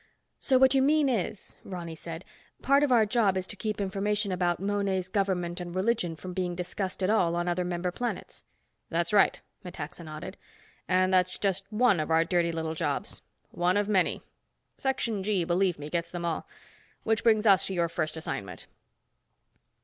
"So 0.39 0.57
what 0.57 0.73
you 0.73 0.81
mean 0.81 1.07
is," 1.09 1.59
Ronny 1.63 1.93
said, 1.93 2.25
"part 2.63 2.81
of 2.81 2.91
our 2.91 3.05
job 3.05 3.37
is 3.37 3.45
to 3.45 3.55
keep 3.55 3.79
information 3.79 4.31
about 4.31 4.59
Monet's 4.59 5.09
government 5.09 5.61
and 5.61 5.75
religion 5.75 6.15
from 6.15 6.33
being 6.33 6.55
discussed 6.55 7.03
at 7.03 7.09
all 7.11 7.35
on 7.35 7.47
other 7.47 7.63
member 7.63 7.91
planets." 7.91 8.43
"That's 8.89 9.13
right," 9.13 9.39
Metaxa 9.63 10.03
nodded. 10.03 10.37
"And 10.87 11.13
that's 11.13 11.37
just 11.37 11.71
one 11.71 11.99
of 11.99 12.09
our 12.09 12.25
dirty 12.25 12.51
little 12.51 12.73
jobs. 12.73 13.21
One 13.51 13.77
of 13.77 13.87
many. 13.87 14.23
Section 14.75 15.21
G, 15.21 15.43
believe 15.43 15.77
me, 15.77 15.87
gets 15.87 16.09
them 16.09 16.25
all. 16.25 16.47
Which 17.03 17.23
brings 17.23 17.45
us 17.45 17.67
to 17.67 17.73
your 17.75 17.87
first 17.87 18.17
assignment." 18.17 18.65